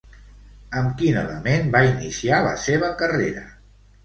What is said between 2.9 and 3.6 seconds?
carrera?